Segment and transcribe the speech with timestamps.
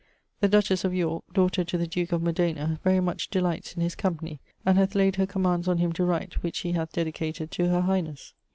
[0.39, 4.39] The dutches of Yorke (daughter to the duke of Modena) very much delights his company,
[4.65, 7.81] and hath layed her commands on him to write, which he hath dedicated to her
[7.83, 8.33] highnes.